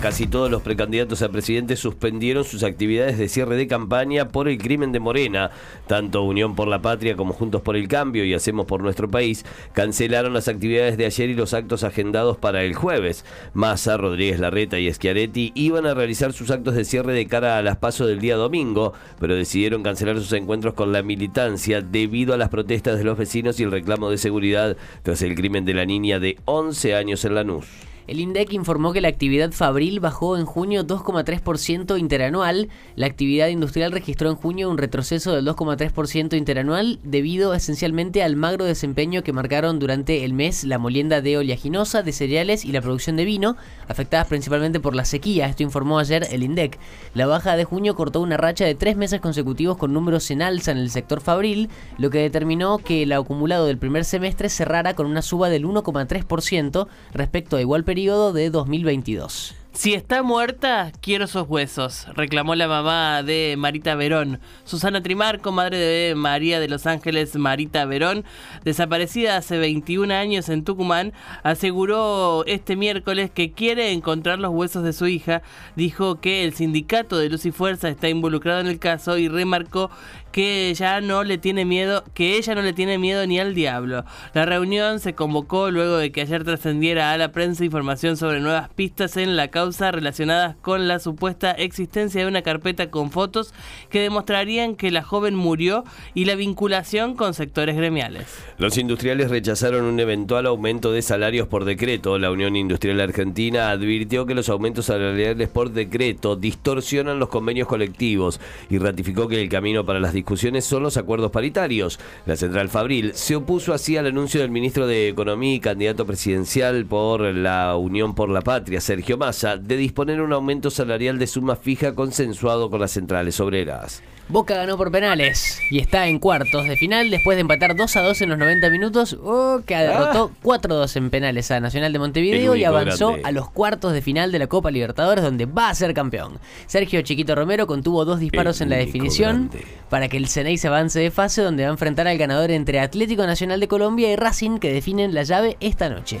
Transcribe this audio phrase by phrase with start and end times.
[0.00, 4.56] Casi todos los precandidatos a presidente suspendieron sus actividades de cierre de campaña por el
[4.56, 5.50] crimen de Morena.
[5.86, 9.44] Tanto Unión por la Patria como Juntos por el Cambio y Hacemos por Nuestro País
[9.74, 13.26] cancelaron las actividades de ayer y los actos agendados para el jueves.
[13.52, 17.62] Massa, Rodríguez Larreta y Schiaretti iban a realizar sus actos de cierre de cara a
[17.62, 22.38] las pasos del día domingo, pero decidieron cancelar sus encuentros con la militancia debido a
[22.38, 25.84] las protestas de los vecinos y el reclamo de seguridad tras el crimen de la
[25.84, 27.66] niña de 11 años en Lanús.
[28.10, 32.68] El INDEC informó que la actividad fabril bajó en junio 2,3% interanual.
[32.96, 38.64] La actividad industrial registró en junio un retroceso del 2,3% interanual debido esencialmente al magro
[38.64, 43.14] desempeño que marcaron durante el mes la molienda de oleaginosa, de cereales y la producción
[43.14, 45.46] de vino, afectadas principalmente por la sequía.
[45.46, 46.80] Esto informó ayer el INDEC.
[47.14, 50.72] La baja de junio cortó una racha de tres meses consecutivos con números en alza
[50.72, 55.06] en el sector fabril, lo que determinó que el acumulado del primer semestre cerrara con
[55.06, 57.99] una suba del 1,3% respecto a igual periodo
[58.32, 59.59] de 2022.
[59.72, 64.40] Si está muerta, quiero esos huesos, reclamó la mamá de Marita Verón.
[64.64, 68.24] Susana Trimarco, madre de María de los Ángeles Marita Verón,
[68.64, 71.12] desaparecida hace 21 años en Tucumán,
[71.44, 75.40] aseguró este miércoles que quiere encontrar los huesos de su hija.
[75.76, 79.88] Dijo que el sindicato de Luz y Fuerza está involucrado en el caso y remarcó
[80.32, 84.04] que ya no le tiene miedo, que ella no le tiene miedo ni al diablo.
[84.34, 88.68] La reunión se convocó luego de que ayer trascendiera a la prensa información sobre nuevas
[88.68, 93.52] pistas en la causa relacionadas con la supuesta existencia de una carpeta con fotos
[93.88, 98.26] que demostrarían que la joven murió y la vinculación con sectores gremiales.
[98.58, 102.18] Los industriales rechazaron un eventual aumento de salarios por decreto.
[102.18, 108.40] La Unión Industrial Argentina advirtió que los aumentos salariales por decreto distorsionan los convenios colectivos
[108.68, 111.98] y ratificó que el camino para las discusiones son los acuerdos paritarios.
[112.26, 116.86] La central Fabril se opuso así al anuncio del ministro de Economía y candidato presidencial
[116.86, 121.56] por la Unión por la Patria, Sergio Massa, de disponer un aumento salarial de suma
[121.56, 124.02] fija consensuado con las centrales obreras.
[124.28, 128.02] Boca ganó por penales y está en cuartos de final después de empatar 2 a
[128.02, 129.18] 2 en los 90 minutos.
[129.18, 133.28] Boca derrotó 4 a 2 en penales a Nacional de Montevideo y avanzó grande.
[133.28, 136.38] a los cuartos de final de la Copa Libertadores donde va a ser campeón.
[136.68, 139.66] Sergio Chiquito Romero contuvo dos disparos El en la definición grande.
[139.88, 142.78] para que el Ceney se avance de fase donde va a enfrentar al ganador entre
[142.78, 146.20] Atlético Nacional de Colombia y Racing que definen la llave esta noche.